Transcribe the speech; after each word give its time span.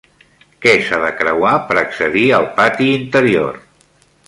Què 0.65 0.71
s'ha 0.87 0.97
de 1.03 1.11
creuar 1.19 1.51
per 1.67 1.77
accedir 1.83 2.25
al 2.39 2.49
pati 2.59 2.91
interior? 2.97 3.63